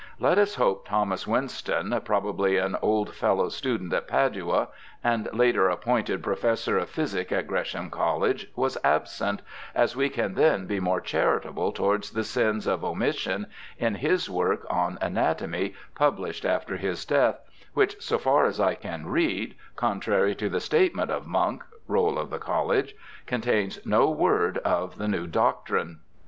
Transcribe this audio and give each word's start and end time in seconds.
Let 0.19 0.39
us 0.39 0.55
hope 0.55 0.87
Thomas 0.87 1.27
Winston, 1.27 1.95
probably 2.05 2.57
an 2.57 2.75
old 2.81 3.13
fellow 3.13 3.49
student 3.49 3.93
at 3.93 4.07
Padua, 4.07 4.69
and 5.03 5.29
later 5.31 5.69
appointed 5.69 6.23
Pro 6.23 6.35
fessor 6.35 6.79
of 6.79 6.89
Physic 6.89 7.31
at 7.31 7.45
Gresham 7.45 7.91
College, 7.91 8.47
was 8.55 8.79
absent, 8.83 9.43
as 9.75 9.95
we 9.95 10.09
can 10.09 10.33
then 10.33 10.65
be 10.65 10.79
more 10.79 11.01
charitable 11.01 11.71
towards 11.71 12.13
the 12.13 12.23
sins 12.23 12.65
of 12.65 12.83
omission 12.83 13.45
in 13.77 13.93
his 13.93 14.27
work 14.27 14.65
on 14.71 14.97
Anatomy, 15.03 15.75
published 15.93 16.45
after 16.45 16.77
his 16.77 17.05
death, 17.05 17.39
which, 17.75 18.01
so 18.01 18.17
far 18.17 18.45
as 18.47 18.59
I 18.59 18.73
can 18.73 19.05
read, 19.05 19.53
contrary 19.75 20.33
to 20.33 20.49
the 20.49 20.59
statement 20.59 21.11
of 21.11 21.27
Munk 21.27 21.63
(Roll 21.87 22.17
of 22.17 22.31
the 22.31 22.39
College), 22.39 22.95
contains 23.27 23.79
no 23.85 24.09
word 24.09 24.57
of 24.65 24.97
the 24.97 25.07
new 25.07 25.27
doctrine. 25.27 25.99